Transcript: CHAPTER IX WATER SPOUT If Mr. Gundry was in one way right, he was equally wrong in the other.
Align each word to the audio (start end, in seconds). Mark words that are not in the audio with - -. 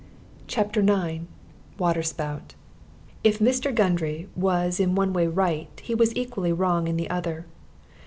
CHAPTER 0.47 0.81
IX 0.81 1.25
WATER 1.77 2.01
SPOUT 2.01 2.55
If 3.23 3.37
Mr. 3.37 3.71
Gundry 3.71 4.29
was 4.35 4.79
in 4.79 4.95
one 4.95 5.13
way 5.13 5.27
right, 5.27 5.69
he 5.83 5.93
was 5.93 6.15
equally 6.15 6.51
wrong 6.51 6.87
in 6.87 6.97
the 6.97 7.07
other. 7.11 7.45